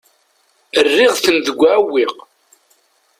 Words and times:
Rriɣ-ten 0.85 1.37
deg 1.45 1.57
uɛewwiq. 1.63 2.15